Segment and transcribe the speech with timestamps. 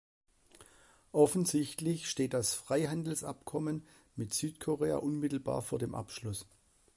[1.11, 3.85] Offensichtlich steht das Freihandelsabkommen
[4.15, 6.47] mit Südkorea unmittelbar vor dem Abschluss.